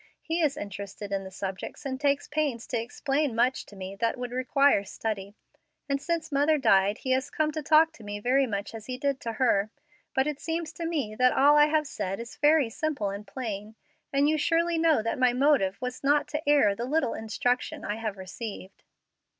[0.23, 4.17] He is interested in the subjects and takes pains to explain much to me that
[4.17, 5.35] would require study;
[5.87, 8.97] and since mother died he has come to talk to me very much as he
[8.97, 9.69] did to her.
[10.15, 13.75] But it seems to me that all I have said is very simple and plain,
[14.11, 17.97] and you surely know that my motive was not to air the little instruction I
[17.97, 18.83] have received."